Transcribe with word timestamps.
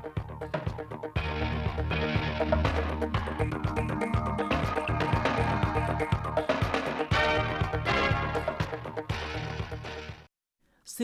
Xin 0.00 0.12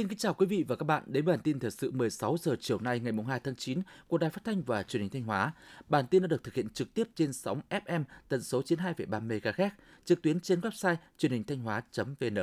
kính 0.09 0.19
chào 0.19 0.35
quý 0.35 0.47
vị 0.47 0.65
và 0.69 0.77
các 0.77 0.85
bạn 0.85 1.03
đến 1.07 1.25
bản 1.25 1.39
tin 1.45 1.59
thời 1.59 1.71
sự 1.71 1.91
16 1.91 2.37
giờ 2.41 2.57
chiều 2.61 2.81
nay 2.81 3.01
ngày 3.01 3.13
2 3.29 3.41
tháng 3.41 3.57
9 3.57 3.83
của 4.09 4.19
Đài 4.19 4.31
Phát 4.31 4.45
thanh 4.45 4.63
và 4.63 4.83
Truyền 4.83 5.03
hình 5.03 5.11
Thanh 5.11 5.23
Hóa. 5.23 5.53
Bản 5.89 6.07
tin 6.07 6.23
đã 6.23 6.29
được 6.29 6.45
thực 6.45 6.55
hiện 6.55 6.69
trực 6.69 6.95
tiếp 6.95 7.09
trên 7.15 7.33
sóng 7.33 7.61
FM 7.71 8.05
tần 8.29 8.43
số 8.43 8.63
92,3 8.63 9.29
MHz, 9.29 9.71
trực 10.05 10.23
tuyến 10.23 10.41
trên 10.41 10.61
website 10.61 10.97
truyền 11.19 11.33
hình 11.33 11.45
thanh 11.45 11.59
hóa.vn. 11.59 12.37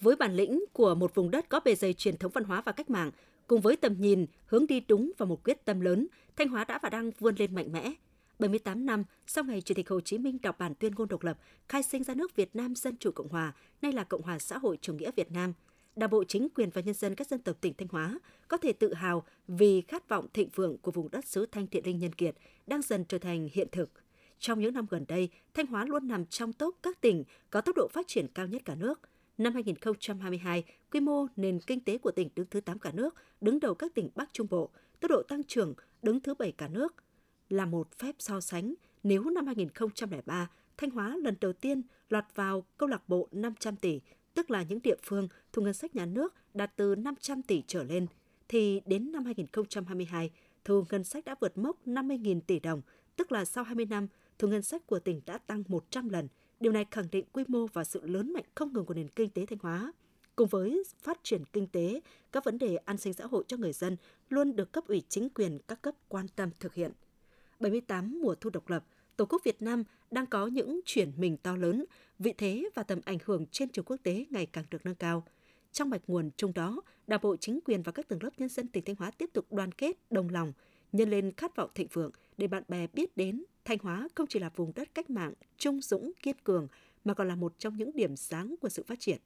Với 0.00 0.16
bản 0.16 0.34
lĩnh 0.34 0.64
của 0.72 0.94
một 0.94 1.14
vùng 1.14 1.30
đất 1.30 1.48
có 1.48 1.60
bề 1.60 1.74
dày 1.74 1.92
truyền 1.92 2.16
thống 2.16 2.32
văn 2.34 2.44
hóa 2.44 2.62
và 2.64 2.72
cách 2.72 2.90
mạng, 2.90 3.10
cùng 3.48 3.60
với 3.60 3.76
tầm 3.76 3.94
nhìn, 4.00 4.26
hướng 4.46 4.66
đi 4.66 4.80
đúng 4.80 5.12
và 5.18 5.26
một 5.26 5.44
quyết 5.44 5.64
tâm 5.64 5.80
lớn, 5.80 6.06
Thanh 6.36 6.48
Hóa 6.48 6.64
đã 6.64 6.78
và 6.82 6.90
đang 6.90 7.10
vươn 7.18 7.34
lên 7.38 7.54
mạnh 7.54 7.72
mẽ. 7.72 7.92
78 8.38 8.86
năm 8.86 9.04
sau 9.26 9.44
ngày 9.44 9.60
Chủ 9.60 9.74
tịch 9.74 9.88
Hồ 9.88 10.00
Chí 10.00 10.18
Minh 10.18 10.38
đọc 10.42 10.58
bản 10.58 10.74
tuyên 10.74 10.92
ngôn 10.94 11.08
độc 11.08 11.22
lập, 11.22 11.38
khai 11.68 11.82
sinh 11.82 12.04
ra 12.04 12.14
nước 12.14 12.36
Việt 12.36 12.56
Nam 12.56 12.74
Dân 12.74 12.96
Chủ 12.96 13.10
Cộng 13.10 13.28
Hòa, 13.28 13.52
nay 13.82 13.92
là 13.92 14.04
Cộng 14.04 14.22
hòa 14.22 14.38
xã 14.38 14.58
hội 14.58 14.78
chủ 14.80 14.94
nghĩa 14.94 15.10
Việt 15.16 15.32
Nam– 15.32 15.52
Đảng 15.98 16.10
bộ 16.10 16.24
chính 16.24 16.48
quyền 16.54 16.70
và 16.70 16.80
nhân 16.80 16.94
dân 16.94 17.14
các 17.14 17.26
dân 17.26 17.40
tộc 17.40 17.56
tỉnh 17.60 17.74
Thanh 17.74 17.88
Hóa 17.88 18.18
có 18.48 18.56
thể 18.56 18.72
tự 18.72 18.94
hào 18.94 19.24
vì 19.48 19.80
khát 19.80 20.08
vọng 20.08 20.26
thịnh 20.32 20.48
vượng 20.54 20.78
của 20.78 20.90
vùng 20.90 21.10
đất 21.10 21.24
xứ 21.24 21.46
Thanh 21.52 21.66
Thiện 21.66 21.86
Linh 21.86 21.98
Nhân 21.98 22.12
Kiệt 22.12 22.36
đang 22.66 22.82
dần 22.82 23.04
trở 23.04 23.18
thành 23.18 23.48
hiện 23.52 23.68
thực. 23.72 23.90
Trong 24.38 24.60
những 24.60 24.74
năm 24.74 24.86
gần 24.90 25.04
đây, 25.08 25.28
Thanh 25.54 25.66
Hóa 25.66 25.84
luôn 25.84 26.08
nằm 26.08 26.26
trong 26.26 26.52
top 26.52 26.76
các 26.82 27.00
tỉnh 27.00 27.24
có 27.50 27.60
tốc 27.60 27.76
độ 27.76 27.88
phát 27.92 28.08
triển 28.08 28.26
cao 28.34 28.46
nhất 28.46 28.62
cả 28.64 28.74
nước. 28.74 29.00
Năm 29.38 29.54
2022, 29.54 30.64
quy 30.92 31.00
mô 31.00 31.26
nền 31.36 31.60
kinh 31.60 31.80
tế 31.80 31.98
của 31.98 32.10
tỉnh 32.10 32.28
đứng 32.36 32.46
thứ 32.50 32.60
8 32.60 32.78
cả 32.78 32.90
nước, 32.94 33.14
đứng 33.40 33.60
đầu 33.60 33.74
các 33.74 33.94
tỉnh 33.94 34.10
Bắc 34.14 34.32
Trung 34.32 34.46
Bộ, 34.50 34.70
tốc 35.00 35.10
độ 35.10 35.22
tăng 35.22 35.44
trưởng 35.44 35.74
đứng 36.02 36.20
thứ 36.20 36.34
7 36.34 36.52
cả 36.52 36.68
nước. 36.68 36.94
Là 37.48 37.66
một 37.66 37.98
phép 37.98 38.14
so 38.18 38.40
sánh, 38.40 38.74
nếu 39.02 39.24
năm 39.24 39.46
2003, 39.46 40.50
Thanh 40.76 40.90
Hóa 40.90 41.16
lần 41.16 41.34
đầu 41.40 41.52
tiên 41.52 41.82
lọt 42.08 42.24
vào 42.34 42.64
câu 42.78 42.88
lạc 42.88 43.08
bộ 43.08 43.28
500 43.32 43.76
tỷ, 43.76 44.00
tức 44.34 44.50
là 44.50 44.62
những 44.62 44.82
địa 44.82 44.96
phương 45.02 45.28
thu 45.52 45.62
ngân 45.62 45.74
sách 45.74 45.96
nhà 45.96 46.06
nước 46.06 46.34
đạt 46.54 46.76
từ 46.76 46.94
500 46.94 47.42
tỷ 47.42 47.62
trở 47.66 47.84
lên, 47.84 48.06
thì 48.48 48.80
đến 48.86 49.12
năm 49.12 49.24
2022, 49.24 50.30
thu 50.64 50.84
ngân 50.90 51.04
sách 51.04 51.24
đã 51.24 51.34
vượt 51.40 51.58
mốc 51.58 51.86
50.000 51.86 52.40
tỷ 52.40 52.60
đồng, 52.60 52.82
tức 53.16 53.32
là 53.32 53.44
sau 53.44 53.64
20 53.64 53.86
năm, 53.86 54.08
thu 54.38 54.48
ngân 54.48 54.62
sách 54.62 54.86
của 54.86 54.98
tỉnh 54.98 55.20
đã 55.26 55.38
tăng 55.38 55.64
100 55.68 56.08
lần. 56.08 56.28
Điều 56.60 56.72
này 56.72 56.86
khẳng 56.90 57.08
định 57.12 57.24
quy 57.32 57.44
mô 57.48 57.66
và 57.66 57.84
sự 57.84 58.06
lớn 58.06 58.32
mạnh 58.32 58.44
không 58.54 58.72
ngừng 58.72 58.84
của 58.84 58.94
nền 58.94 59.08
kinh 59.08 59.30
tế 59.30 59.46
Thanh 59.46 59.58
Hóa. 59.62 59.92
Cùng 60.36 60.48
với 60.48 60.84
phát 61.02 61.18
triển 61.22 61.44
kinh 61.52 61.66
tế, 61.66 62.00
các 62.32 62.44
vấn 62.44 62.58
đề 62.58 62.76
an 62.76 62.98
sinh 62.98 63.12
xã 63.12 63.26
hội 63.26 63.44
cho 63.48 63.56
người 63.56 63.72
dân 63.72 63.96
luôn 64.28 64.56
được 64.56 64.72
cấp 64.72 64.84
ủy 64.86 65.02
chính 65.08 65.28
quyền 65.28 65.58
các 65.68 65.82
cấp 65.82 65.94
quan 66.08 66.26
tâm 66.36 66.50
thực 66.60 66.74
hiện. 66.74 66.92
78 67.60 68.20
mùa 68.22 68.34
thu 68.34 68.50
độc 68.50 68.70
lập, 68.70 68.84
Tổ 69.16 69.24
quốc 69.24 69.44
Việt 69.44 69.62
Nam 69.62 69.84
đang 70.10 70.26
có 70.26 70.46
những 70.46 70.80
chuyển 70.84 71.12
mình 71.16 71.36
to 71.36 71.56
lớn, 71.56 71.84
vị 72.18 72.34
thế 72.38 72.68
và 72.74 72.82
tầm 72.82 73.00
ảnh 73.04 73.18
hưởng 73.24 73.46
trên 73.46 73.68
trường 73.68 73.84
quốc 73.84 73.96
tế 74.02 74.24
ngày 74.30 74.46
càng 74.46 74.64
được 74.70 74.86
nâng 74.86 74.94
cao. 74.94 75.24
Trong 75.72 75.90
mạch 75.90 76.02
nguồn 76.06 76.30
chung 76.36 76.54
đó, 76.54 76.80
Đảng 77.06 77.20
bộ 77.22 77.36
chính 77.36 77.60
quyền 77.64 77.82
và 77.82 77.92
các 77.92 78.08
tầng 78.08 78.22
lớp 78.22 78.30
nhân 78.38 78.48
dân 78.48 78.66
tỉnh 78.68 78.84
Thanh 78.84 78.96
Hóa 78.96 79.10
tiếp 79.10 79.30
tục 79.32 79.52
đoàn 79.52 79.72
kết, 79.72 79.96
đồng 80.10 80.28
lòng, 80.28 80.52
nhân 80.92 81.10
lên 81.10 81.32
khát 81.36 81.56
vọng 81.56 81.70
thịnh 81.74 81.88
vượng 81.92 82.10
để 82.36 82.46
bạn 82.46 82.62
bè 82.68 82.86
biết 82.86 83.16
đến 83.16 83.44
Thanh 83.68 83.78
Hóa 83.82 84.08
không 84.14 84.26
chỉ 84.26 84.38
là 84.38 84.50
vùng 84.56 84.72
đất 84.74 84.88
cách 84.94 85.10
mạng, 85.10 85.32
trung 85.58 85.80
dũng, 85.80 86.12
kiên 86.22 86.36
cường, 86.44 86.68
mà 87.04 87.14
còn 87.14 87.28
là 87.28 87.34
một 87.34 87.54
trong 87.58 87.76
những 87.76 87.90
điểm 87.94 88.16
sáng 88.16 88.54
của 88.60 88.68
sự 88.68 88.84
phát 88.86 89.00
triển. 89.00 89.18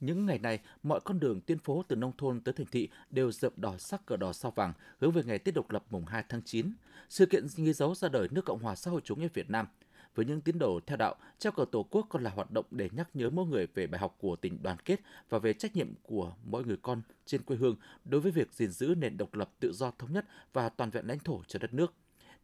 Những 0.00 0.26
ngày 0.26 0.38
này, 0.38 0.60
mọi 0.82 1.00
con 1.04 1.20
đường 1.20 1.40
tuyến 1.40 1.58
phố 1.58 1.82
từ 1.88 1.96
nông 1.96 2.12
thôn 2.18 2.40
tới 2.40 2.52
thành 2.52 2.66
thị 2.66 2.88
đều 3.10 3.32
rợp 3.32 3.58
đỏ 3.58 3.78
sắc 3.78 4.06
cờ 4.06 4.16
đỏ 4.16 4.32
sao 4.32 4.50
vàng 4.50 4.72
hướng 4.98 5.12
về 5.12 5.22
ngày 5.24 5.38
Tết 5.38 5.54
độc 5.54 5.70
lập 5.70 5.84
mùng 5.90 6.04
2 6.04 6.24
tháng 6.28 6.42
9. 6.42 6.72
Sự 7.08 7.26
kiện 7.26 7.46
ghi 7.56 7.72
dấu 7.72 7.94
ra 7.94 8.08
đời 8.08 8.28
nước 8.30 8.44
Cộng 8.44 8.62
hòa 8.62 8.74
xã 8.74 8.90
hội 8.90 9.00
chủ 9.04 9.16
nghĩa 9.16 9.28
Việt 9.34 9.50
Nam. 9.50 9.66
Với 10.14 10.26
những 10.26 10.40
tín 10.40 10.58
đồ 10.58 10.80
theo 10.86 10.96
đạo, 10.96 11.14
treo 11.38 11.52
cờ 11.52 11.64
Tổ 11.72 11.82
quốc 11.82 12.06
còn 12.08 12.22
là 12.22 12.30
hoạt 12.30 12.50
động 12.50 12.66
để 12.70 12.88
nhắc 12.92 13.08
nhớ 13.14 13.30
mỗi 13.30 13.46
người 13.46 13.66
về 13.74 13.86
bài 13.86 14.00
học 14.00 14.16
của 14.18 14.36
tình 14.36 14.62
đoàn 14.62 14.76
kết 14.84 15.00
và 15.28 15.38
về 15.38 15.52
trách 15.52 15.76
nhiệm 15.76 15.94
của 16.02 16.34
mỗi 16.44 16.64
người 16.64 16.76
con 16.82 17.02
trên 17.26 17.42
quê 17.42 17.56
hương 17.56 17.76
đối 18.04 18.20
với 18.20 18.32
việc 18.32 18.52
gìn 18.52 18.70
giữ 18.70 18.94
nền 18.98 19.16
độc 19.16 19.34
lập 19.34 19.50
tự 19.60 19.72
do 19.72 19.90
thống 19.98 20.12
nhất 20.12 20.24
và 20.52 20.68
toàn 20.68 20.90
vẹn 20.90 21.06
lãnh 21.06 21.18
thổ 21.18 21.42
cho 21.48 21.58
đất 21.58 21.74
nước. 21.74 21.94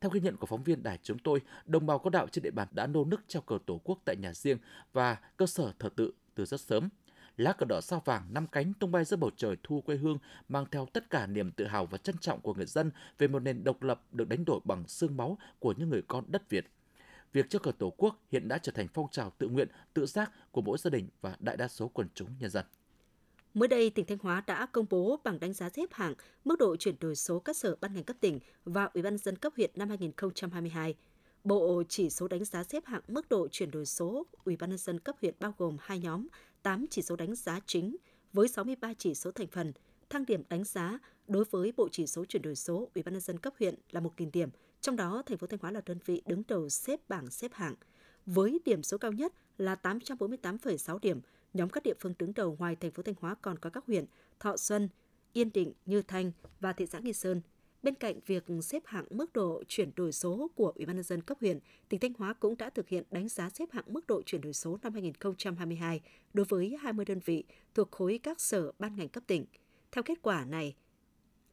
Theo 0.05 0.11
ghi 0.11 0.21
nhận 0.21 0.37
của 0.37 0.47
phóng 0.47 0.63
viên 0.63 0.83
đài 0.83 0.99
chúng 1.03 1.19
tôi, 1.19 1.41
đồng 1.67 1.87
bào 1.87 1.99
có 1.99 2.11
đạo 2.11 2.27
trên 2.33 2.43
địa 2.43 2.51
bàn 2.51 2.69
đã 2.71 2.87
nô 2.87 3.05
nức 3.05 3.21
treo 3.29 3.43
cờ 3.43 3.59
Tổ 3.67 3.81
quốc 3.85 3.99
tại 4.05 4.17
nhà 4.17 4.33
riêng 4.35 4.59
và 4.93 5.17
cơ 5.37 5.47
sở 5.47 5.73
thờ 5.79 5.89
tự 5.97 6.13
từ 6.35 6.45
rất 6.45 6.61
sớm 6.61 6.89
lá 7.37 7.53
cờ 7.53 7.67
đỏ 7.69 7.81
sao 7.81 8.03
vàng 8.05 8.35
năm 8.35 8.47
cánh 8.47 8.73
tung 8.75 8.93
bay 8.93 9.05
giữa 9.05 9.17
bầu 9.17 9.31
trời 9.37 9.57
thu 9.63 9.81
quê 9.81 9.97
hương 9.97 10.19
mang 10.49 10.67
theo 10.71 10.87
tất 10.93 11.11
cả 11.11 11.27
niềm 11.27 11.51
tự 11.53 11.67
hào 11.67 11.87
và 11.87 11.99
trân 11.99 12.19
trọng 12.19 12.41
của 12.41 12.55
người 12.55 12.67
dân 12.67 12.91
về 13.19 13.29
một 13.29 13.39
nền 13.39 13.65
độc 13.65 13.83
lập 13.83 14.03
được 14.13 14.29
đánh 14.29 14.45
đổi 14.45 14.61
bằng 14.65 14.89
xương 14.89 15.17
máu 15.17 15.39
của 15.59 15.75
những 15.77 15.91
người 15.91 16.03
con 16.09 16.25
đất 16.29 16.51
Việt. 16.51 16.67
Việc 17.33 17.51
treo 17.51 17.61
cờ 17.61 17.73
Tổ 17.79 17.93
quốc 17.97 18.19
hiện 18.33 18.49
đã 18.49 18.59
trở 18.59 18.73
thành 18.73 18.89
phong 18.89 19.11
trào 19.11 19.33
tự 19.39 19.49
nguyện, 19.49 19.69
tự 19.95 20.07
giác 20.07 20.33
của 20.53 20.61
mỗi 20.61 20.79
gia 20.79 20.91
đình 20.91 21.09
và 21.21 21.37
đại 21.39 21.57
đa 21.57 21.69
số 21.69 21.89
quần 21.89 22.09
chúng 22.15 22.29
nhân 22.39 22.51
dân. 22.51 22.65
Mới 23.55 23.69
đây, 23.69 23.91
tỉnh 23.91 24.07
Thanh 24.07 24.19
Hóa 24.19 24.43
đã 24.47 24.67
công 24.67 24.87
bố 24.91 25.21
bảng 25.25 25.41
đánh 25.41 25.53
giá 25.53 25.69
xếp 25.69 25.89
hạng 25.93 26.15
mức 26.45 26.59
độ 26.59 26.77
chuyển 26.77 26.95
đổi 27.01 27.17
số 27.17 27.39
các 27.39 27.57
sở 27.57 27.77
ban 27.81 27.95
ngành 27.95 28.05
cấp 28.05 28.17
tỉnh 28.21 28.41
và 28.65 28.85
Ủy 28.85 29.03
ban 29.03 29.19
dân 29.19 29.37
cấp 29.37 29.53
huyện 29.57 29.71
năm 29.77 29.89
2022. 29.89 30.95
Bộ 31.45 31.83
chỉ 31.89 32.11
số 32.11 32.29
đánh 32.29 32.45
giá 32.45 32.65
xếp 32.65 32.87
hạng 32.87 33.01
mức 33.09 33.29
độ 33.29 33.49
chuyển 33.49 33.71
đổi 33.71 33.87
số 33.87 34.27
Ủy 34.45 34.57
ban 34.57 34.71
nhân 34.71 34.79
dân 34.79 35.01
cấp 35.01 35.17
huyện 35.21 35.35
bao 35.41 35.55
gồm 35.59 35.77
hai 35.81 35.99
nhóm 35.99 36.27
8 36.63 36.87
chỉ 36.91 37.03
số 37.03 37.17
đánh 37.17 37.35
giá 37.35 37.61
chính 37.67 37.97
với 38.33 38.49
63 38.49 38.95
chỉ 38.99 39.15
số 39.15 39.31
thành 39.31 39.47
phần. 39.47 39.73
Thang 40.11 40.27
điểm 40.27 40.43
đánh 40.49 40.65
giá 40.65 40.99
đối 41.29 41.45
với 41.51 41.73
Bộ 41.77 41.89
chỉ 41.93 42.07
số 42.07 42.25
chuyển 42.25 42.43
đổi 42.43 42.57
số 42.57 42.91
Ủy 42.95 43.03
ban 43.03 43.13
nhân 43.15 43.21
dân 43.21 43.39
cấp 43.39 43.55
huyện 43.59 43.75
là 43.91 44.01
1.000 44.01 44.31
điểm, 44.33 44.49
trong 44.81 44.97
đó 44.97 45.23
thành 45.27 45.39
phố 45.39 45.47
Thanh 45.47 45.61
Hóa 45.63 45.71
là 45.71 45.81
đơn 45.87 45.99
vị 46.05 46.23
đứng 46.27 46.43
đầu 46.49 46.69
xếp 46.69 47.01
bảng 47.09 47.31
xếp 47.31 47.53
hạng. 47.55 47.75
Với 48.27 48.61
điểm 48.65 48.83
số 48.83 48.99
cao 48.99 49.13
nhất 49.13 49.33
là 49.59 49.77
848,6 49.83 50.99
điểm, 50.99 51.21
nhóm 51.55 51.69
các 51.69 51.83
địa 51.83 51.95
phương 52.01 52.15
đứng 52.19 52.35
đầu 52.35 52.57
ngoài 52.59 52.77
thành 52.77 52.91
phố 52.91 53.03
Thanh 53.03 53.15
Hóa 53.21 53.35
còn 53.43 53.59
có 53.59 53.71
các 53.71 53.85
huyện 53.87 54.05
Thọ 54.41 54.57
Xuân, 54.57 54.89
Yên 55.33 55.51
Định, 55.55 55.73
Như 55.87 56.03
Thanh 56.03 56.33
và 56.61 56.73
thị 56.73 56.87
xã 56.87 56.99
Nghi 56.99 57.13
Sơn– 57.13 57.41
Bên 57.85 57.95
cạnh 57.95 58.21
việc 58.27 58.45
xếp 58.63 58.83
hạng 58.87 59.05
mức 59.11 59.33
độ 59.33 59.63
chuyển 59.69 59.91
đổi 59.97 60.13
số 60.13 60.51
của 60.55 60.73
Ủy 60.77 60.87
ban 60.87 60.97
nhân 60.97 61.03
dân 61.03 61.23
cấp 61.23 61.39
huyện, 61.41 61.59
tỉnh 61.89 62.01
Thanh 62.01 62.13
Hóa 62.19 62.33
cũng 62.33 62.57
đã 62.57 62.71
thực 62.71 62.89
hiện 62.89 63.05
đánh 63.11 63.29
giá 63.29 63.51
xếp 63.51 63.69
hạng 63.73 63.85
mức 63.87 64.07
độ 64.07 64.23
chuyển 64.23 64.41
đổi 64.41 64.53
số 64.53 64.79
năm 64.83 64.93
2022 64.93 66.01
đối 66.35 66.47
với 66.49 66.77
20 66.81 67.05
đơn 67.05 67.21
vị 67.25 67.45
thuộc 67.75 67.91
khối 67.91 68.21
các 68.23 68.41
sở 68.41 68.73
ban 68.79 68.97
ngành 68.97 69.09
cấp 69.09 69.23
tỉnh. 69.27 69.47
Theo 69.93 70.03
kết 70.03 70.23
quả 70.23 70.45
này, 70.45 70.75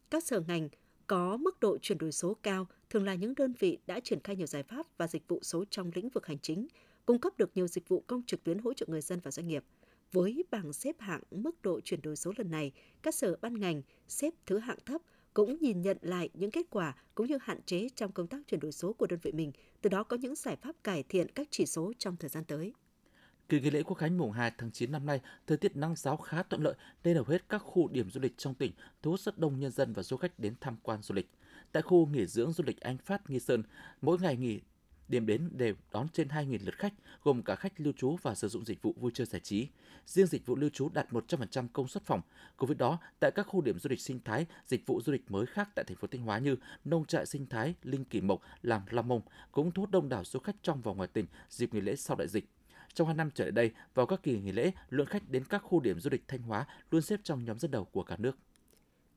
các 0.10 0.24
sở 0.24 0.40
ngành 0.48 0.70
có 1.08 1.38
mức 1.38 1.60
độ 1.60 1.78
chuyển 1.78 1.98
đổi 1.98 2.12
số 2.12 2.38
cao 2.44 2.68
thường 2.90 3.06
là 3.06 3.16
những 3.16 3.36
đơn 3.36 3.54
vị 3.60 3.78
đã 3.88 4.00
triển 4.00 4.20
khai 4.24 4.36
nhiều 4.36 4.48
giải 4.48 4.64
pháp 4.64 4.88
và 4.98 5.08
dịch 5.08 5.28
vụ 5.28 5.40
số 5.44 5.66
trong 5.70 5.92
lĩnh 5.96 6.10
vực 6.10 6.26
hành 6.26 6.40
chính, 6.40 6.68
cung 7.06 7.20
cấp 7.20 7.34
được 7.38 7.52
nhiều 7.56 7.68
dịch 7.68 7.88
vụ 7.88 8.04
công 8.08 8.24
trực 8.24 8.44
tuyến 8.44 8.58
hỗ 8.58 8.74
trợ 8.74 8.86
người 8.90 9.02
dân 9.02 9.20
và 9.24 9.32
doanh 9.32 9.48
nghiệp. 9.48 9.64
Với 10.12 10.44
bảng 10.52 10.74
xếp 10.74 10.96
hạng 11.00 11.22
mức 11.32 11.62
độ 11.62 11.80
chuyển 11.82 12.02
đổi 12.02 12.16
số 12.16 12.34
lần 12.38 12.52
này, 12.52 12.72
các 13.02 13.16
sở 13.16 13.36
ban 13.42 13.60
ngành 13.60 13.82
xếp 14.08 14.34
thứ 14.46 14.60
hạng 14.60 14.78
thấp 14.86 15.02
cũng 15.34 15.58
nhìn 15.62 15.82
nhận 15.82 15.98
lại 16.02 16.30
những 16.34 16.52
kết 16.52 16.66
quả 16.70 16.96
cũng 17.16 17.28
như 17.28 17.38
hạn 17.42 17.62
chế 17.66 17.88
trong 17.96 18.12
công 18.12 18.28
tác 18.28 18.48
chuyển 18.48 18.60
đổi 18.60 18.72
số 18.72 18.94
của 18.94 19.08
đơn 19.08 19.20
vị 19.22 19.32
mình, 19.32 19.52
từ 19.82 19.90
đó 19.90 20.04
có 20.04 20.18
những 20.18 20.36
giải 20.36 20.56
pháp 20.56 20.76
cải 20.84 21.04
thiện 21.04 21.28
các 21.32 21.48
chỉ 21.52 21.66
số 21.66 21.94
trong 21.98 22.16
thời 22.18 22.30
gian 22.30 22.44
tới. 22.44 22.74
Kỳ 23.50 23.60
nghỉ 23.60 23.70
lễ 23.70 23.84
Quốc 23.84 23.96
khánh 23.96 24.18
mùng 24.18 24.32
2 24.32 24.52
tháng 24.58 24.72
9 24.72 24.92
năm 24.92 25.06
nay, 25.06 25.22
thời 25.48 25.58
tiết 25.58 25.76
nắng 25.76 25.96
giáo 25.96 26.18
khá 26.18 26.44
thuận 26.44 26.64
lợi 26.64 26.74
nên 27.04 27.16
hầu 27.16 27.26
hết 27.26 27.50
các 27.50 27.58
khu 27.58 27.88
điểm 27.88 28.10
du 28.12 28.22
lịch 28.22 28.38
trong 28.38 28.56
tỉnh 28.56 28.72
thu 29.02 29.12
hút 29.12 29.20
rất 29.20 29.38
đông 29.38 29.60
nhân 29.60 29.72
dân 29.72 29.94
và 29.94 30.04
du 30.04 30.18
khách 30.18 30.40
đến 30.40 30.54
tham 30.62 30.78
quan 30.84 31.02
du 31.02 31.16
lịch. 31.16 31.30
Tại 31.72 31.84
khu 31.84 32.06
nghỉ 32.06 32.26
dưỡng 32.26 32.52
du 32.52 32.64
lịch 32.68 32.80
Anh 32.80 32.98
Phát 32.98 33.30
Nghi 33.30 33.40
Sơn, 33.40 33.64
mỗi 34.02 34.18
ngày 34.20 34.38
nghỉ 34.38 34.60
điểm 35.12 35.26
đến 35.26 35.50
đều 35.52 35.74
đón 35.92 36.08
trên 36.14 36.28
2.000 36.28 36.58
lượt 36.66 36.78
khách, 36.78 36.94
gồm 37.24 37.44
cả 37.44 37.56
khách 37.56 37.74
lưu 37.78 37.94
trú 37.98 38.16
và 38.22 38.36
sử 38.36 38.48
dụng 38.48 38.66
dịch 38.66 38.82
vụ 38.82 38.94
vui 38.98 39.12
chơi 39.14 39.28
giải 39.28 39.40
trí. 39.40 39.68
Riêng 40.06 40.28
dịch 40.28 40.46
vụ 40.46 40.56
lưu 40.56 40.70
trú 40.70 40.90
đạt 40.90 41.12
100% 41.12 41.68
công 41.74 41.88
suất 41.88 42.04
phòng. 42.04 42.22
Cùng 42.58 42.68
với 42.68 42.76
đó, 42.76 43.00
tại 43.20 43.32
các 43.32 43.48
khu 43.48 43.62
điểm 43.62 43.80
du 43.80 43.90
lịch 43.90 44.02
sinh 44.02 44.20
thái, 44.26 44.46
dịch 44.66 44.86
vụ 44.86 45.02
du 45.02 45.12
lịch 45.12 45.32
mới 45.32 45.46
khác 45.46 45.70
tại 45.76 45.86
thành 45.86 45.98
phố 45.98 46.08
Thanh 46.12 46.22
Hóa 46.22 46.40
như 46.40 46.56
nông 46.86 47.06
trại 47.06 47.26
sinh 47.26 47.46
thái 47.46 47.74
Linh 47.84 48.06
Kỳ 48.06 48.22
Mộc, 48.22 48.42
làng 48.62 48.82
Lam 48.90 49.08
Mông 49.08 49.22
cũng 49.52 49.72
thu 49.72 49.82
hút 49.82 49.92
đông 49.92 50.10
đảo 50.10 50.24
du 50.26 50.40
khách 50.40 50.56
trong 50.64 50.82
và 50.82 50.94
ngoài 50.94 51.08
tỉnh 51.08 51.26
dịp 51.50 51.74
nghỉ 51.74 51.82
lễ 51.82 51.96
sau 51.96 52.18
đại 52.18 52.28
dịch. 52.28 52.46
Trong 52.94 53.08
hai 53.08 53.16
năm 53.16 53.30
trở 53.36 53.44
lại 53.44 53.52
đây, 53.52 53.72
vào 53.94 54.06
các 54.06 54.24
kỳ 54.24 54.40
nghỉ 54.40 54.52
lễ, 54.52 54.72
lượng 54.90 55.08
khách 55.08 55.30
đến 55.30 55.44
các 55.46 55.58
khu 55.64 55.80
điểm 55.80 56.00
du 56.00 56.10
lịch 56.10 56.28
Thanh 56.28 56.42
Hóa 56.42 56.66
luôn 56.92 57.02
xếp 57.02 57.20
trong 57.24 57.46
nhóm 57.46 57.60
dẫn 57.60 57.72
đầu 57.72 57.86
của 57.86 58.04
cả 58.04 58.16
nước. 58.20 58.38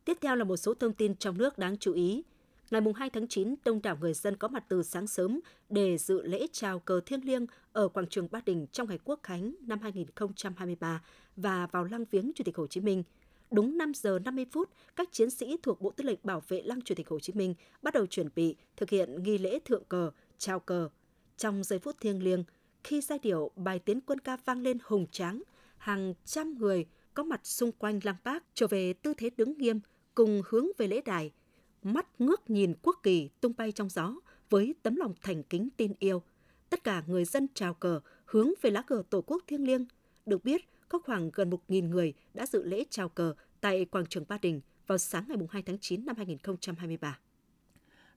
Tiếp 0.05 0.19
theo 0.21 0.37
là 0.37 0.45
một 0.45 0.57
số 0.57 0.75
thông 0.75 0.93
tin 0.93 1.17
trong 1.17 1.39
nước 1.39 1.59
đáng 1.59 1.79
chú 1.79 1.93
ý. 1.93 2.23
Ngày 2.71 2.83
2 2.97 3.11
tháng 3.11 3.29
9, 3.29 3.55
đông 3.65 3.83
đảo 3.83 3.97
người 4.01 4.15
dân 4.15 4.37
có 4.37 4.49
mặt 4.49 4.65
từ 4.69 4.83
sáng 4.83 5.07
sớm 5.07 5.41
để 5.69 5.99
dự 5.99 6.23
lễ 6.23 6.47
chào 6.53 6.79
cờ 6.79 7.01
thiêng 7.07 7.25
liêng 7.25 7.47
ở 7.73 7.89
quảng 7.89 8.07
trường 8.07 8.29
Ba 8.31 8.41
Đình 8.47 8.67
trong 8.73 8.89
ngày 8.89 8.99
Quốc 9.05 9.21
khánh 9.23 9.55
năm 9.61 9.79
2023 9.83 11.03
và 11.37 11.67
vào 11.67 11.85
lăng 11.85 12.05
viếng 12.11 12.33
Chủ 12.35 12.45
tịch 12.45 12.57
Hồ 12.57 12.67
Chí 12.67 12.81
Minh. 12.81 13.03
Đúng 13.51 13.79
5 13.79 13.93
giờ 13.95 14.19
50 14.25 14.47
phút, 14.53 14.71
các 14.97 15.09
chiến 15.13 15.31
sĩ 15.31 15.57
thuộc 15.63 15.81
Bộ 15.81 15.91
Tư 15.91 16.05
lệnh 16.05 16.19
Bảo 16.23 16.43
vệ 16.49 16.63
Lăng 16.63 16.83
Chủ 16.83 16.95
tịch 16.95 17.09
Hồ 17.09 17.21
Chí 17.21 17.33
Minh 17.33 17.55
bắt 17.83 17.95
đầu 17.95 18.07
chuẩn 18.07 18.29
bị 18.35 18.57
thực 18.77 18.91
hiện 18.91 19.23
nghi 19.23 19.39
lễ 19.39 19.59
thượng 19.65 19.85
cờ, 19.85 20.11
chào 20.39 20.61
cờ. 20.61 20.89
Trong 21.37 21.65
giây 21.65 21.79
phút 21.79 21.97
thiêng 22.01 22.23
liêng, 22.23 22.45
khi 22.85 23.01
giai 23.01 23.19
điệu 23.19 23.51
bài 23.57 23.79
tiến 23.79 24.01
quân 24.01 24.19
ca 24.19 24.37
vang 24.45 24.63
lên 24.63 24.79
hùng 24.85 25.07
tráng, 25.11 25.43
hàng 25.77 26.15
trăm 26.25 26.59
người 26.59 26.87
có 27.15 27.23
mặt 27.23 27.41
xung 27.47 27.73
quanh 27.73 28.01
lăng 28.03 28.17
bác 28.25 28.45
trở 28.55 28.67
về 28.67 28.93
tư 28.93 29.15
thế 29.17 29.31
đứng 29.37 29.59
nghiêm 29.59 29.81
cùng 30.15 30.43
hướng 30.49 30.67
về 30.79 30.87
lễ 30.87 31.01
đài– 31.05 31.33
mắt 31.85 32.21
ngước 32.21 32.51
nhìn 32.51 32.75
quốc 32.83 33.01
kỳ 33.03 33.29
tung 33.41 33.53
bay 33.57 33.73
trong 33.73 33.89
gió 33.89 34.15
với 34.51 34.75
tấm 34.83 34.97
lòng 34.97 35.15
thành 35.23 35.43
kính 35.43 35.69
tin 35.77 35.93
yêu. 35.99 36.23
Tất 36.71 36.85
cả 36.85 37.03
người 37.07 37.25
dân 37.25 37.47
trào 37.55 37.75
cờ 37.75 38.01
hướng 38.25 38.51
về 38.63 38.71
lá 38.71 38.83
cờ 38.83 39.03
Tổ 39.11 39.21
quốc 39.27 39.43
thiêng 39.47 39.67
liêng. 39.67 39.87
Được 40.27 40.45
biết, 40.45 40.69
có 40.89 40.99
khoảng 40.99 41.31
gần 41.35 41.51
1.000 41.51 41.89
người 41.89 42.15
đã 42.35 42.47
dự 42.47 42.63
lễ 42.63 42.85
trào 42.91 43.09
cờ 43.09 43.35
tại 43.61 43.85
quảng 43.85 44.07
trường 44.07 44.25
Ba 44.29 44.39
Đình 44.43 44.61
vào 44.87 44.99
sáng 44.99 45.25
ngày 45.29 45.39
2 45.51 45.63
tháng 45.63 45.79
9 45.79 46.07
năm 46.07 46.17
2023. 46.17 47.19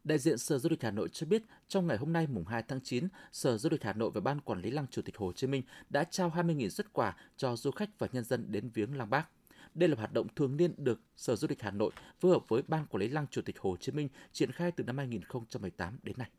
Đại 0.03 0.19
diện 0.19 0.37
Sở 0.37 0.59
Du 0.59 0.69
lịch 0.69 0.83
Hà 0.83 0.91
Nội 0.91 1.09
cho 1.09 1.27
biết, 1.27 1.43
trong 1.67 1.87
ngày 1.87 1.97
hôm 1.97 2.13
nay 2.13 2.27
mùng 2.27 2.45
2 2.45 2.63
tháng 2.67 2.81
9, 2.81 3.07
Sở 3.31 3.57
Du 3.57 3.69
lịch 3.69 3.83
Hà 3.83 3.93
Nội 3.93 4.11
và 4.13 4.21
Ban 4.21 4.41
Quản 4.41 4.61
lý 4.61 4.71
Lăng 4.71 4.87
Chủ 4.87 5.01
tịch 5.01 5.17
Hồ 5.17 5.31
Chí 5.35 5.47
Minh 5.47 5.63
đã 5.89 6.03
trao 6.03 6.29
20.000 6.29 6.69
xuất 6.69 6.93
quà 6.93 7.15
cho 7.37 7.55
du 7.55 7.71
khách 7.71 7.99
và 7.99 8.07
nhân 8.11 8.23
dân 8.23 8.51
đến 8.51 8.69
viếng 8.73 8.97
Lăng 8.97 9.09
Bác. 9.09 9.29
Đây 9.77 9.89
là 9.89 9.95
hoạt 9.95 10.13
động 10.13 10.27
thường 10.35 10.57
niên 10.57 10.73
được 10.77 10.99
Sở 11.15 11.35
Du 11.35 11.47
lịch 11.49 11.61
Hà 11.61 11.71
Nội 11.71 11.91
phối 12.19 12.31
hợp 12.31 12.49
với 12.49 12.61
Ban 12.67 12.85
Quản 12.85 13.01
lý 13.01 13.07
Lăng 13.07 13.27
Chủ 13.31 13.41
tịch 13.41 13.59
Hồ 13.59 13.77
Chí 13.79 13.91
Minh 13.91 14.09
triển 14.31 14.51
khai 14.51 14.71
từ 14.71 14.83
năm 14.83 14.97
2018 14.97 15.99
đến 16.03 16.15
nay. 16.17 16.29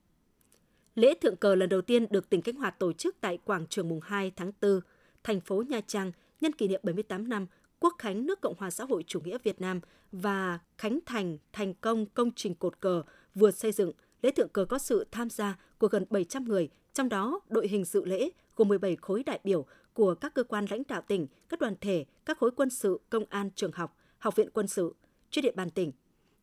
Lễ 0.95 1.15
thượng 1.21 1.37
cờ 1.37 1.55
lần 1.55 1.69
đầu 1.69 1.83
tiên 1.83 2.07
được 2.11 2.31
tỉnh 2.31 2.43
Khánh 2.43 2.55
Hòa 2.55 2.71
tổ 2.71 2.93
chức 2.93 3.17
tại 3.21 3.39
quảng 3.45 3.67
trường 3.67 3.89
mùng 3.89 4.01
2 4.03 4.33
tháng 4.37 4.53
4, 4.63 4.81
thành 5.25 5.41
phố 5.41 5.63
Nha 5.69 5.81
Trang 5.87 6.13
nhân 6.41 6.53
kỷ 6.53 6.69
niệm 6.69 6.81
78 6.83 7.29
năm 7.29 7.47
Quốc 7.81 7.95
khánh 7.99 8.27
nước 8.27 8.41
Cộng 8.41 8.55
hòa 8.59 8.71
xã 8.71 8.85
hội 8.85 9.05
chủ 9.07 9.21
nghĩa 9.21 9.39
Việt 9.43 9.61
Nam 9.61 9.81
và 10.13 10.59
khánh 10.79 10.99
thành 11.07 11.39
thành 11.53 11.75
công 11.75 12.07
công 12.07 12.31
trình 12.37 12.55
cột 12.55 12.81
cờ 12.81 13.03
vừa 13.35 13.51
xây 13.51 13.73
dựng. 13.73 13.93
Lễ 14.23 14.31
thượng 14.31 14.49
cờ 14.49 14.65
có 14.65 14.79
sự 14.79 15.07
tham 15.11 15.31
gia 15.31 15.59
của 15.79 15.89
gần 15.89 16.05
700 16.11 16.45
người, 16.45 16.69
trong 16.93 17.09
đó 17.09 17.41
đội 17.49 17.69
hình 17.69 17.85
dự 17.85 18.05
lễ 18.05 18.31
gồm 18.57 18.69
17 18.69 18.97
khối 18.97 19.23
đại 19.23 19.41
biểu 19.45 19.67
của 19.99 20.15
các 20.15 20.35
cơ 20.35 20.45
quan 20.45 20.67
lãnh 20.71 20.83
đạo 20.89 21.03
tỉnh, 21.09 21.27
các 21.49 21.61
đoàn 21.61 21.75
thể, 21.81 22.05
các 22.27 22.39
khối 22.39 22.51
quân 22.51 22.71
sự, 22.71 23.01
công 23.11 23.25
an, 23.29 23.51
trường 23.55 23.73
học, 23.73 23.97
học 24.19 24.37
viện 24.37 24.49
quân 24.53 24.67
sự 24.67 24.95
trên 25.31 25.43
địa 25.43 25.53
bàn 25.53 25.71
tỉnh. 25.71 25.93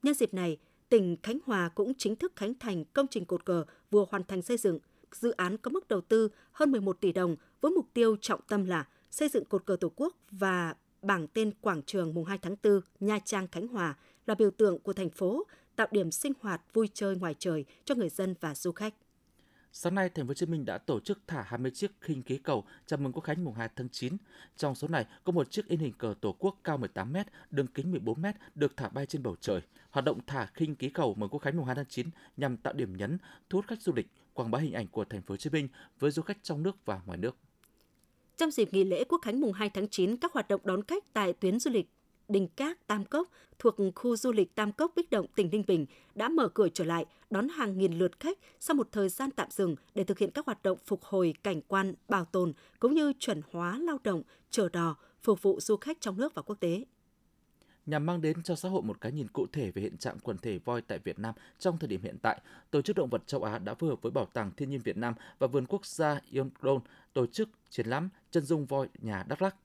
Nhân 0.03 0.13
dịp 0.13 0.33
này, 0.33 0.57
tỉnh 0.89 1.17
Khánh 1.23 1.37
Hòa 1.45 1.69
cũng 1.75 1.93
chính 1.97 2.15
thức 2.15 2.33
khánh 2.35 2.53
thành 2.53 2.85
công 2.85 3.07
trình 3.07 3.25
cột 3.25 3.45
cờ 3.45 3.65
vừa 3.91 4.05
hoàn 4.09 4.23
thành 4.23 4.41
xây 4.41 4.57
dựng. 4.57 4.79
Dự 5.11 5.31
án 5.31 5.57
có 5.57 5.71
mức 5.71 5.87
đầu 5.87 6.01
tư 6.01 6.29
hơn 6.51 6.71
11 6.71 7.01
tỷ 7.01 7.11
đồng 7.11 7.35
với 7.61 7.71
mục 7.71 7.85
tiêu 7.93 8.15
trọng 8.21 8.39
tâm 8.47 8.65
là 8.65 8.87
xây 9.11 9.29
dựng 9.29 9.45
cột 9.45 9.65
cờ 9.65 9.75
Tổ 9.79 9.91
quốc 9.95 10.15
và 10.31 10.75
bảng 11.01 11.27
tên 11.27 11.51
quảng 11.61 11.81
trường 11.83 12.13
mùng 12.13 12.25
2 12.25 12.37
tháng 12.37 12.55
4 12.63 12.81
Nha 12.99 13.19
Trang 13.25 13.47
Khánh 13.47 13.67
Hòa 13.67 13.97
là 14.25 14.35
biểu 14.35 14.51
tượng 14.51 14.79
của 14.79 14.93
thành 14.93 15.09
phố, 15.09 15.43
tạo 15.75 15.87
điểm 15.91 16.11
sinh 16.11 16.33
hoạt 16.39 16.61
vui 16.73 16.89
chơi 16.93 17.15
ngoài 17.15 17.35
trời 17.39 17.65
cho 17.85 17.95
người 17.95 18.09
dân 18.09 18.35
và 18.39 18.55
du 18.55 18.71
khách. 18.71 18.93
Sáng 19.77 19.95
nay, 19.95 20.09
Thành 20.09 20.25
phố 20.25 20.29
Hồ 20.29 20.33
Chí 20.33 20.45
Minh 20.45 20.65
đã 20.65 20.77
tổ 20.77 20.99
chức 20.99 21.19
thả 21.27 21.41
20 21.41 21.71
chiếc 21.71 21.91
khinh 22.01 22.23
khí 22.23 22.37
cầu 22.37 22.65
chào 22.85 22.99
mừng 22.99 23.13
Quốc 23.13 23.21
khánh 23.21 23.43
mùng 23.43 23.53
2 23.53 23.69
tháng 23.75 23.89
9. 23.89 24.17
Trong 24.57 24.75
số 24.75 24.87
này 24.87 25.05
có 25.23 25.31
một 25.31 25.51
chiếc 25.51 25.67
in 25.67 25.79
hình 25.79 25.93
cờ 25.97 26.13
Tổ 26.21 26.35
quốc 26.39 26.57
cao 26.63 26.77
18 26.77 27.13
m, 27.13 27.17
đường 27.51 27.67
kính 27.67 27.91
14 27.91 28.21
m 28.21 28.25
được 28.55 28.77
thả 28.77 28.89
bay 28.89 29.05
trên 29.05 29.23
bầu 29.23 29.35
trời. 29.41 29.61
Hoạt 29.89 30.05
động 30.05 30.19
thả 30.27 30.45
khinh 30.45 30.75
khí 30.75 30.89
cầu 30.89 31.15
mừng 31.17 31.29
Quốc 31.29 31.39
khánh 31.39 31.57
mùng 31.57 31.65
2 31.65 31.75
tháng 31.75 31.85
9 31.85 32.09
nhằm 32.37 32.57
tạo 32.57 32.73
điểm 32.73 32.97
nhấn, 32.97 33.17
thu 33.49 33.57
hút 33.57 33.67
khách 33.67 33.81
du 33.81 33.93
lịch, 33.95 34.07
quảng 34.33 34.51
bá 34.51 34.59
hình 34.59 34.73
ảnh 34.73 34.87
của 34.87 35.05
Thành 35.05 35.21
phố 35.21 35.33
Hồ 35.33 35.37
Chí 35.37 35.49
Minh 35.49 35.67
với 35.99 36.11
du 36.11 36.21
khách 36.21 36.43
trong 36.43 36.63
nước 36.63 36.85
và 36.85 37.01
ngoài 37.05 37.17
nước. 37.17 37.37
Trong 38.37 38.51
dịp 38.51 38.73
nghỉ 38.73 38.83
lễ 38.83 39.03
Quốc 39.03 39.21
khánh 39.21 39.41
mùng 39.41 39.53
2 39.53 39.69
tháng 39.69 39.87
9, 39.87 40.17
các 40.17 40.33
hoạt 40.33 40.47
động 40.47 40.61
đón 40.63 40.83
khách 40.83 41.13
tại 41.13 41.33
tuyến 41.33 41.59
du 41.59 41.71
lịch 41.71 41.89
Đình 42.27 42.47
Các, 42.55 42.87
Tam 42.87 43.05
Cốc 43.05 43.27
thuộc 43.59 43.75
khu 43.95 44.15
du 44.15 44.31
lịch 44.31 44.55
Tam 44.55 44.71
Cốc 44.71 44.91
Bích 44.95 45.09
Động, 45.09 45.25
tỉnh 45.35 45.49
Ninh 45.51 45.63
Bình 45.67 45.85
đã 46.15 46.29
mở 46.29 46.47
cửa 46.47 46.67
trở 46.69 46.83
lại 46.83 47.05
đón 47.29 47.49
hàng 47.49 47.77
nghìn 47.77 47.93
lượt 47.93 48.19
khách 48.19 48.37
sau 48.59 48.75
một 48.75 48.87
thời 48.91 49.09
gian 49.09 49.31
tạm 49.31 49.51
dừng 49.51 49.75
để 49.95 50.03
thực 50.03 50.19
hiện 50.19 50.31
các 50.31 50.45
hoạt 50.45 50.63
động 50.63 50.77
phục 50.85 51.03
hồi 51.03 51.33
cảnh 51.43 51.61
quan, 51.61 51.93
bảo 52.09 52.25
tồn 52.25 52.53
cũng 52.79 52.93
như 52.93 53.13
chuẩn 53.19 53.41
hóa 53.51 53.77
lao 53.77 53.97
động, 54.03 54.21
chờ 54.49 54.69
đò, 54.69 54.95
phục 55.23 55.41
vụ 55.41 55.59
du 55.59 55.77
khách 55.77 56.01
trong 56.01 56.17
nước 56.17 56.33
và 56.33 56.41
quốc 56.41 56.55
tế 56.59 56.85
nhằm 57.85 58.05
mang 58.05 58.21
đến 58.21 58.43
cho 58.43 58.55
xã 58.55 58.69
hội 58.69 58.81
một 58.81 59.01
cái 59.01 59.11
nhìn 59.11 59.27
cụ 59.27 59.45
thể 59.53 59.71
về 59.71 59.81
hiện 59.81 59.97
trạng 59.97 60.19
quần 60.19 60.37
thể 60.37 60.59
voi 60.65 60.81
tại 60.81 60.99
Việt 60.99 61.19
Nam 61.19 61.35
trong 61.59 61.77
thời 61.77 61.87
điểm 61.87 62.01
hiện 62.01 62.17
tại, 62.21 62.41
Tổ 62.71 62.81
chức 62.81 62.95
Động 62.95 63.09
vật 63.09 63.27
châu 63.27 63.43
Á 63.43 63.59
đã 63.59 63.73
phối 63.73 63.89
hợp 63.89 64.01
với 64.01 64.11
Bảo 64.11 64.25
tàng 64.25 64.51
Thiên 64.57 64.69
nhiên 64.69 64.79
Việt 64.79 64.97
Nam 64.97 65.13
và 65.39 65.47
Vườn 65.47 65.65
Quốc 65.65 65.85
gia 65.85 66.19
Yongdon 66.35 66.79
tổ 67.13 67.25
chức 67.25 67.49
triển 67.69 67.87
lãm 67.87 68.09
chân 68.31 68.43
dung 68.43 68.65
voi 68.65 68.87
nhà 69.01 69.23
Đắk 69.27 69.41
Lắk. 69.41 69.55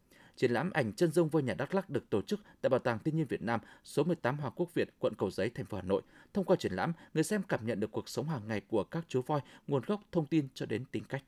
Triển 0.41 0.51
lãm 0.51 0.71
ảnh 0.71 0.93
chân 0.93 1.13
dung 1.13 1.29
voi 1.29 1.43
nhà 1.43 1.55
Đắk 1.55 1.75
Lắk 1.75 1.91
được 1.91 2.11
tổ 2.11 2.23
chức 2.23 2.41
tại 2.61 2.71
Bảo 2.71 2.81
tàng 2.81 2.99
Thiên 2.99 3.17
nhiên 3.17 3.27
Việt 3.29 3.43
Nam, 3.43 3.61
số 3.85 4.05
18 4.05 4.39
Hoàng 4.39 4.53
Quốc 4.57 4.75
Việt, 4.75 4.89
quận 4.99 5.15
Cầu 5.19 5.31
Giấy, 5.31 5.51
thành 5.51 5.67
phố 5.67 5.77
Hà 5.77 5.83
Nội. 5.83 6.03
Thông 6.35 6.45
qua 6.45 6.57
triển 6.57 6.73
lãm, 6.73 6.93
người 7.15 7.25
xem 7.25 7.43
cảm 7.43 7.67
nhận 7.67 7.81
được 7.81 7.91
cuộc 7.93 8.09
sống 8.09 8.29
hàng 8.29 8.49
ngày 8.49 8.61
của 8.69 8.85
các 8.85 9.05
chú 9.09 9.23
voi, 9.23 9.41
nguồn 9.67 9.83
gốc 9.87 10.01
thông 10.13 10.27
tin 10.27 10.49
cho 10.55 10.67
đến 10.67 10.85
tính 10.93 11.05
cách. 11.09 11.23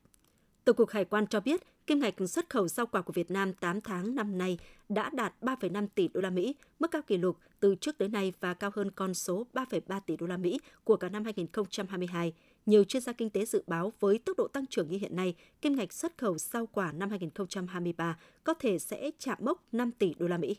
Tổng 0.65 0.77
cục 0.77 0.91
Hải 0.91 1.05
quan 1.05 1.27
cho 1.27 1.41
biết, 1.41 1.61
kim 1.87 1.99
ngạch 1.99 2.15
xuất 2.29 2.51
khẩu 2.51 2.69
rau 2.69 2.87
quả 2.87 3.03
của 3.03 3.13
Việt 3.13 3.31
Nam 3.31 3.53
8 3.53 3.81
tháng 3.81 4.15
năm 4.15 4.39
nay 4.39 4.59
đã 4.89 5.11
đạt 5.13 5.35
3,5 5.41 5.87
tỷ 5.95 6.09
đô 6.09 6.21
la 6.21 6.31
Mỹ, 6.31 6.57
mức 6.79 6.91
cao 6.91 7.03
kỷ 7.03 7.17
lục 7.17 7.37
từ 7.61 7.75
trước 7.75 7.99
tới 7.99 8.09
nay 8.09 8.33
và 8.41 8.55
cao 8.55 8.71
hơn 8.75 8.91
con 8.91 9.15
số 9.15 9.47
3,3 9.55 10.01
tỷ 10.07 10.17
đô 10.17 10.27
la 10.27 10.37
Mỹ 10.37 10.61
của 10.85 10.97
cả 10.97 11.09
năm 11.09 11.25
2022. 11.25 12.33
Nhiều 12.67 12.85
chuyên 12.85 13.03
gia 13.03 13.13
kinh 13.13 13.31
tế 13.31 13.45
dự 13.45 13.63
báo 13.67 13.93
với 14.01 14.19
tốc 14.19 14.37
độ 14.37 14.49
tăng 14.49 14.67
trưởng 14.67 14.91
như 14.91 14.99
hiện 14.99 15.17
nay, 15.17 15.35
kim 15.61 15.77
ngạch 15.77 15.93
xuất 15.93 16.19
khẩu 16.19 16.39
rau 16.39 16.67
quả 16.67 16.93
năm 16.93 17.11
2023 17.11 18.19
có 18.45 18.55
thể 18.55 18.79
sẽ 18.79 19.11
chạm 19.19 19.39
mốc 19.41 19.63
5 19.73 19.91
tỷ 19.93 20.15
đô 20.19 20.29
la 20.29 20.39
Mỹ. 20.39 20.57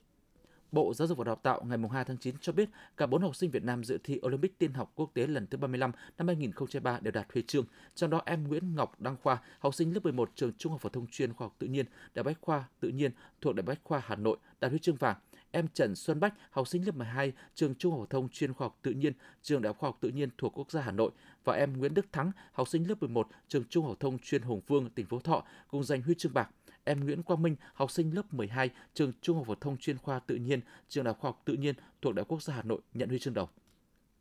Bộ 0.72 0.94
Giáo 0.94 1.08
dục 1.08 1.18
và 1.18 1.24
Đào 1.24 1.36
tạo 1.36 1.62
ngày 1.64 1.78
2 1.92 2.06
tháng 2.06 2.18
9 2.18 2.36
cho 2.42 2.54
biết 2.54 2.70
cả 2.98 3.06
4 3.06 3.22
học 3.22 3.36
sinh 3.36 3.52
Việt 3.52 3.64
Nam 3.64 3.84
dự 3.84 3.98
thi 4.04 4.20
Olympic 4.26 4.58
tiên 4.58 4.74
học 4.74 4.92
quốc 4.96 5.12
tế 5.14 5.28
lần 5.28 5.48
thứ 5.48 5.58
35 5.58 5.92
năm 6.18 6.28
2003 6.28 7.00
đều 7.02 7.12
đạt 7.12 7.34
huy 7.34 7.42
chương. 7.42 7.66
Trong 7.96 8.10
đó 8.10 8.22
em 8.26 8.48
Nguyễn 8.48 8.76
Ngọc 8.76 9.02
Đăng 9.02 9.18
Khoa, 9.24 9.38
học 9.60 9.76
sinh 9.76 9.94
lớp 9.94 10.00
11 10.04 10.32
trường 10.36 10.52
Trung 10.58 10.72
học 10.72 10.82
phổ 10.82 10.90
thông 10.90 11.08
chuyên 11.08 11.34
khoa 11.34 11.46
học 11.46 11.56
tự 11.60 11.68
nhiên, 11.68 11.86
Đại 12.14 12.24
Bách 12.24 12.38
khoa 12.42 12.64
Tự 12.80 12.90
nhiên 12.90 13.12
thuộc 13.42 13.56
Đại 13.56 13.64
Bách 13.64 13.80
khoa 13.84 14.02
Hà 14.06 14.16
Nội 14.16 14.38
đạt 14.60 14.72
huy 14.72 14.80
chương 14.80 14.96
vàng. 14.96 15.16
Em 15.56 15.68
Trần 15.74 15.96
Xuân 15.96 16.20
Bách, 16.20 16.34
học 16.52 16.68
sinh 16.68 16.86
lớp 16.86 16.96
12, 16.96 17.34
trường 17.56 17.76
Trung 17.76 17.92
học 17.92 18.02
phổ 18.02 18.06
thông 18.06 18.30
chuyên 18.30 18.54
khoa 18.54 18.66
học 18.66 18.80
tự 18.82 18.92
nhiên, 18.92 19.14
trường 19.42 19.62
Đại 19.62 19.70
học 19.70 19.78
Khoa 19.78 19.88
học 19.88 19.98
Tự 20.02 20.10
nhiên 20.10 20.30
thuộc 20.38 20.58
Quốc 20.58 20.72
gia 20.72 20.82
Hà 20.82 20.92
Nội 20.92 21.12
và 21.44 21.54
em 21.54 21.78
Nguyễn 21.78 21.94
Đức 21.94 22.06
Thắng, 22.12 22.32
học 22.54 22.68
sinh 22.68 22.90
lớp 22.90 22.96
11, 23.00 23.28
trường 23.48 23.64
Trung 23.70 23.86
học 23.86 23.92
phổ 23.92 23.96
thông 23.96 24.20
chuyên 24.20 24.42
Hùng 24.42 24.62
Vương, 24.68 24.90
tỉnh 24.90 25.06
Phú 25.06 25.20
Thọ 25.20 25.44
cùng 25.68 25.84
giành 25.84 26.02
huy 26.02 26.16
chương 26.18 26.34
bạc 26.34 26.50
em 26.84 27.06
Nguyễn 27.06 27.24
Quang 27.24 27.42
Minh, 27.42 27.56
học 27.74 27.92
sinh 27.92 28.16
lớp 28.16 28.34
12, 28.34 28.70
trường 28.94 29.12
Trung 29.22 29.38
học 29.38 29.48
phổ 29.48 29.56
thông 29.56 29.78
chuyên 29.78 29.98
khoa 29.98 30.20
tự 30.20 30.36
nhiên, 30.36 30.60
trường 30.90 31.04
Đại 31.04 31.10
học 31.10 31.20
Khoa 31.22 31.28
học 31.32 31.42
Tự 31.46 31.54
nhiên 31.54 31.76
thuộc 32.02 32.14
Đại 32.16 32.22
học 32.22 32.28
Quốc 32.28 32.44
gia 32.44 32.54
Hà 32.54 32.64
Nội 32.64 32.82
nhận 32.94 33.10
huy 33.10 33.20
chương 33.20 33.34
đồng. 33.34 33.50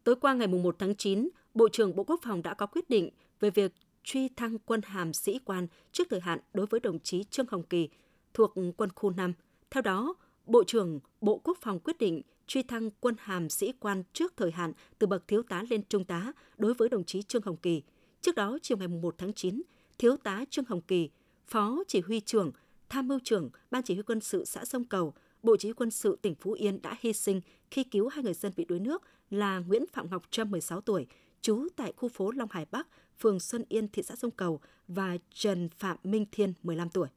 Tối 0.04 0.16
qua 0.20 0.34
ngày 0.34 0.46
1 0.46 0.76
tháng 0.78 0.94
9, 0.96 1.28
Bộ 1.54 1.68
trưởng 1.72 1.96
Bộ 1.96 2.04
Quốc 2.04 2.20
phòng 2.24 2.42
đã 2.42 2.54
có 2.54 2.66
quyết 2.66 2.90
định 2.90 3.10
về 3.40 3.50
việc 3.50 3.72
truy 4.04 4.28
thăng 4.28 4.58
quân 4.58 4.80
hàm 4.84 5.12
sĩ 5.12 5.38
quan 5.44 5.66
trước 5.92 6.04
thời 6.10 6.20
hạn 6.20 6.38
đối 6.54 6.66
với 6.66 6.80
đồng 6.80 6.98
chí 6.98 7.24
Trương 7.24 7.46
Hồng 7.50 7.62
Kỳ 7.62 7.88
thuộc 8.34 8.54
quân 8.76 8.90
khu 8.94 9.10
5. 9.10 9.32
Theo 9.70 9.82
đó, 9.82 10.14
Bộ 10.46 10.64
trưởng 10.64 11.00
Bộ 11.20 11.40
Quốc 11.44 11.58
phòng 11.60 11.78
quyết 11.80 11.98
định 11.98 12.22
truy 12.46 12.62
thăng 12.62 12.90
quân 13.00 13.14
hàm 13.18 13.48
sĩ 13.48 13.72
quan 13.72 14.02
trước 14.12 14.32
thời 14.36 14.50
hạn 14.50 14.72
từ 14.98 15.06
bậc 15.06 15.28
thiếu 15.28 15.42
tá 15.42 15.64
lên 15.70 15.82
trung 15.88 16.04
tá 16.04 16.32
đối 16.58 16.74
với 16.74 16.88
đồng 16.88 17.04
chí 17.04 17.22
Trương 17.22 17.42
Hồng 17.42 17.56
Kỳ. 17.56 17.82
Trước 18.20 18.34
đó, 18.34 18.58
chiều 18.62 18.78
ngày 18.78 18.88
1 18.88 19.14
tháng 19.18 19.32
9, 19.32 19.62
thiếu 19.98 20.16
tá 20.16 20.44
Trương 20.50 20.64
Hồng 20.64 20.80
Kỳ 20.80 21.10
Phó 21.46 21.82
Chỉ 21.88 22.00
huy 22.00 22.20
trưởng, 22.20 22.50
Tham 22.88 23.08
mưu 23.08 23.18
trưởng 23.24 23.50
Ban 23.70 23.82
Chỉ 23.82 23.94
huy 23.94 24.02
quân 24.02 24.20
sự 24.20 24.44
xã 24.44 24.64
Sông 24.64 24.84
Cầu, 24.84 25.14
Bộ 25.42 25.56
Chỉ 25.56 25.68
huy 25.68 25.72
quân 25.72 25.90
sự 25.90 26.18
tỉnh 26.22 26.34
Phú 26.34 26.52
Yên 26.52 26.82
đã 26.82 26.96
hy 27.00 27.12
sinh 27.12 27.40
khi 27.70 27.84
cứu 27.84 28.08
hai 28.08 28.24
người 28.24 28.34
dân 28.34 28.52
bị 28.56 28.64
đuối 28.64 28.78
nước 28.78 29.02
là 29.30 29.58
Nguyễn 29.58 29.84
Phạm 29.92 30.10
Ngọc 30.10 30.22
Trâm 30.30 30.50
16 30.50 30.80
tuổi, 30.80 31.06
trú 31.40 31.68
tại 31.76 31.92
khu 31.96 32.08
phố 32.08 32.30
Long 32.30 32.48
Hải 32.52 32.66
Bắc, 32.70 32.88
phường 33.18 33.40
Xuân 33.40 33.64
Yên, 33.68 33.88
thị 33.88 34.02
xã 34.02 34.16
Sông 34.16 34.30
Cầu 34.30 34.60
và 34.88 35.16
Trần 35.34 35.68
Phạm 35.68 35.96
Minh 36.04 36.26
Thiên 36.32 36.52
15 36.62 36.88
tuổi. 36.88 37.08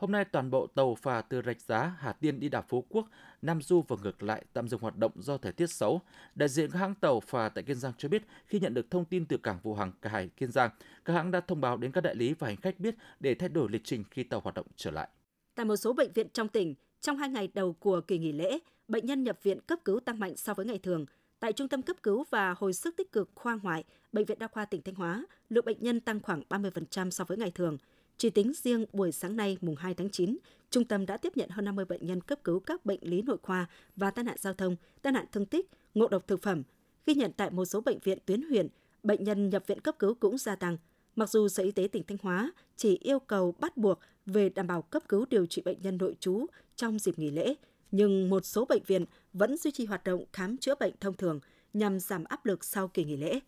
Hôm 0.00 0.12
nay 0.12 0.24
toàn 0.24 0.50
bộ 0.50 0.66
tàu 0.66 0.94
phà 0.94 1.22
từ 1.22 1.42
Rạch 1.42 1.60
Giá, 1.60 1.94
Hà 1.98 2.12
Tiên 2.12 2.40
đi 2.40 2.48
đảo 2.48 2.64
Phú 2.68 2.84
Quốc, 2.88 3.08
Nam 3.42 3.62
Du 3.62 3.84
và 3.88 3.96
ngược 4.02 4.22
lại 4.22 4.44
tạm 4.52 4.68
dừng 4.68 4.80
hoạt 4.80 4.96
động 4.96 5.12
do 5.16 5.36
thời 5.36 5.52
tiết 5.52 5.70
xấu. 5.70 6.00
Đại 6.34 6.48
diện 6.48 6.70
các 6.70 6.78
hãng 6.78 6.94
tàu 6.94 7.20
phà 7.20 7.48
tại 7.48 7.64
Kiên 7.64 7.76
Giang 7.76 7.92
cho 7.98 8.08
biết 8.08 8.22
khi 8.46 8.60
nhận 8.60 8.74
được 8.74 8.90
thông 8.90 9.04
tin 9.04 9.26
từ 9.26 9.36
cảng 9.36 9.58
vụ 9.62 9.74
hàng 9.74 9.92
hải 10.02 10.28
Kiên 10.28 10.52
Giang, 10.52 10.70
các 11.04 11.12
hãng 11.12 11.30
đã 11.30 11.40
thông 11.40 11.60
báo 11.60 11.76
đến 11.76 11.92
các 11.92 12.00
đại 12.00 12.14
lý 12.14 12.34
và 12.34 12.46
hành 12.46 12.56
khách 12.56 12.80
biết 12.80 12.94
để 13.20 13.34
thay 13.34 13.48
đổi 13.48 13.68
lịch 13.70 13.84
trình 13.84 14.04
khi 14.10 14.22
tàu 14.22 14.40
hoạt 14.40 14.54
động 14.54 14.66
trở 14.76 14.90
lại. 14.90 15.08
Tại 15.54 15.66
một 15.66 15.76
số 15.76 15.92
bệnh 15.92 16.12
viện 16.12 16.26
trong 16.32 16.48
tỉnh, 16.48 16.74
trong 17.00 17.16
hai 17.16 17.28
ngày 17.28 17.48
đầu 17.54 17.72
của 17.72 18.00
kỳ 18.00 18.18
nghỉ 18.18 18.32
lễ, 18.32 18.58
bệnh 18.88 19.06
nhân 19.06 19.24
nhập 19.24 19.38
viện 19.42 19.60
cấp 19.60 19.78
cứu 19.84 20.00
tăng 20.00 20.18
mạnh 20.18 20.36
so 20.36 20.54
với 20.54 20.66
ngày 20.66 20.78
thường. 20.78 21.06
Tại 21.40 21.52
Trung 21.52 21.68
tâm 21.68 21.82
cấp 21.82 21.96
cứu 22.02 22.24
và 22.30 22.54
hồi 22.58 22.72
sức 22.72 22.96
tích 22.96 23.12
cực 23.12 23.30
khoa 23.34 23.58
ngoại, 23.62 23.84
Bệnh 24.12 24.24
viện 24.24 24.38
Đa 24.38 24.46
khoa 24.46 24.64
tỉnh 24.64 24.82
Thanh 24.82 24.94
Hóa, 24.94 25.24
lượng 25.48 25.64
bệnh 25.64 25.80
nhân 25.80 26.00
tăng 26.00 26.20
khoảng 26.20 26.42
30% 26.48 27.10
so 27.10 27.24
với 27.24 27.38
ngày 27.38 27.50
thường. 27.50 27.78
Chỉ 28.20 28.30
tính 28.30 28.52
riêng 28.62 28.84
buổi 28.92 29.12
sáng 29.12 29.36
nay 29.36 29.58
mùng 29.60 29.76
2 29.76 29.94
tháng 29.94 30.10
9, 30.10 30.38
trung 30.70 30.84
tâm 30.84 31.06
đã 31.06 31.16
tiếp 31.16 31.36
nhận 31.36 31.48
hơn 31.50 31.64
50 31.64 31.84
bệnh 31.84 32.06
nhân 32.06 32.20
cấp 32.20 32.44
cứu 32.44 32.60
các 32.60 32.86
bệnh 32.86 32.98
lý 33.02 33.22
nội 33.22 33.36
khoa 33.42 33.66
và 33.96 34.10
tai 34.10 34.24
nạn 34.24 34.36
giao 34.38 34.54
thông, 34.54 34.76
tai 35.02 35.12
nạn 35.12 35.26
thương 35.32 35.46
tích, 35.46 35.70
ngộ 35.94 36.08
độc 36.08 36.26
thực 36.26 36.42
phẩm. 36.42 36.62
Ghi 37.06 37.14
nhận 37.14 37.32
tại 37.32 37.50
một 37.50 37.64
số 37.64 37.80
bệnh 37.80 37.98
viện 37.98 38.18
tuyến 38.26 38.42
huyện, 38.42 38.68
bệnh 39.02 39.24
nhân 39.24 39.50
nhập 39.50 39.64
viện 39.66 39.80
cấp 39.80 39.98
cứu 39.98 40.14
cũng 40.14 40.38
gia 40.38 40.56
tăng. 40.56 40.76
Mặc 41.16 41.30
dù 41.30 41.48
Sở 41.48 41.62
Y 41.62 41.70
tế 41.70 41.88
tỉnh 41.92 42.02
Thanh 42.04 42.18
Hóa 42.22 42.52
chỉ 42.76 42.98
yêu 43.00 43.18
cầu 43.18 43.54
bắt 43.58 43.76
buộc 43.76 43.98
về 44.26 44.48
đảm 44.48 44.66
bảo 44.66 44.82
cấp 44.82 45.02
cứu 45.08 45.24
điều 45.30 45.46
trị 45.46 45.62
bệnh 45.64 45.82
nhân 45.82 45.98
nội 45.98 46.14
trú 46.20 46.46
trong 46.76 46.98
dịp 46.98 47.18
nghỉ 47.18 47.30
lễ, 47.30 47.54
nhưng 47.90 48.30
một 48.30 48.44
số 48.44 48.64
bệnh 48.64 48.82
viện 48.86 49.04
vẫn 49.32 49.56
duy 49.56 49.70
trì 49.70 49.84
hoạt 49.84 50.04
động 50.04 50.24
khám 50.32 50.56
chữa 50.56 50.74
bệnh 50.80 50.94
thông 51.00 51.16
thường 51.16 51.40
nhằm 51.72 52.00
giảm 52.00 52.24
áp 52.24 52.46
lực 52.46 52.64
sau 52.64 52.88
kỳ 52.88 53.04
nghỉ 53.04 53.16
lễ. 53.16 53.40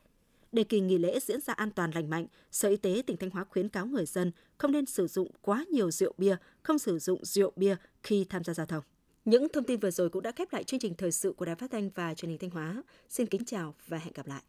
Để 0.52 0.64
kỳ 0.64 0.80
nghỉ 0.80 0.99
lễ 0.99 1.21
diễn 1.21 1.40
ra 1.40 1.52
an 1.52 1.71
toàn 1.71 1.90
lành 1.94 2.11
mạnh, 2.11 2.26
Sở 2.50 2.68
Y 2.68 2.76
tế 2.76 3.02
tỉnh 3.06 3.16
Thanh 3.16 3.30
Hóa 3.30 3.44
khuyến 3.44 3.68
cáo 3.68 3.87
người 3.87 4.06
dân 4.06 4.32
không 4.59 4.73
nên 4.73 4.87
sử 4.87 5.06
dụng 5.06 5.30
quá 5.42 5.64
nhiều 5.71 5.90
rượu 5.90 6.12
bia, 6.18 6.37
không 6.62 6.78
sử 6.78 6.99
dụng 6.99 7.25
rượu 7.25 7.52
bia 7.56 7.76
khi 8.02 8.26
tham 8.28 8.44
gia 8.44 8.54
giao 8.54 8.66
thông. 8.66 8.85
Những 9.25 9.49
thông 9.49 9.64
tin 9.64 9.80
vừa 9.80 9.90
rồi 9.90 10.11
cũng 10.11 10.23
đã 10.23 10.32
khép 10.32 10.52
lại 10.52 10.64
chương 10.64 10.80
trình 10.80 10.94
thời 10.94 11.12
sự 11.12 11.32
của 11.32 11.44
Đài 11.44 11.54
Phát 11.54 11.71
thanh 11.71 11.90
và 11.94 12.14
Truyền 12.14 12.30
hình 12.30 12.38
Thanh 12.38 12.50
Hóa. 12.50 12.82
Xin 13.09 13.26
kính 13.26 13.44
chào 13.44 13.75
và 13.87 13.99
hẹn 13.99 14.12
gặp 14.14 14.26
lại. 14.26 14.42